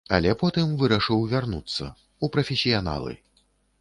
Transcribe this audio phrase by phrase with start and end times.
[0.17, 1.91] Але потым вырашыў вярнуцца,
[2.25, 3.13] у прафесіяналы.